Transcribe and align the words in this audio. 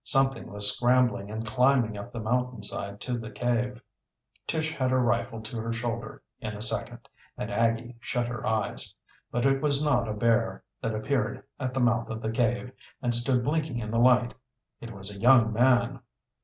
Something 0.03 0.51
was 0.51 0.75
scrambling 0.75 1.29
and 1.29 1.45
climbing 1.45 1.95
up 1.95 2.09
the 2.09 2.19
mountainside 2.19 2.99
to 3.01 3.19
the 3.19 3.29
cave. 3.29 3.79
Tish 4.47 4.71
had 4.71 4.89
her 4.89 4.99
rifle 4.99 5.41
to 5.43 5.57
her 5.59 5.71
shoulder 5.71 6.23
in 6.39 6.55
a 6.55 6.61
second, 6.63 7.07
and 7.37 7.51
Aggie 7.51 7.97
shut 7.99 8.25
her 8.25 8.43
eyes. 8.47 8.95
But 9.29 9.45
it 9.45 9.61
was 9.61 9.83
not 9.83 10.07
a 10.09 10.13
bear 10.13 10.63
that 10.81 10.95
appeared 10.95 11.43
at 11.59 11.75
the 11.75 11.81
mouth 11.81 12.09
of 12.09 12.23
the 12.23 12.31
cave 12.31 12.71
and 13.03 13.13
stood 13.13 13.43
blinking 13.43 13.77
in 13.77 13.91
the 13.91 13.99
light. 14.01 14.33
It 14.79 14.89
was 14.91 15.11
a 15.11 15.19
young 15.21 15.53
man! 15.53 15.99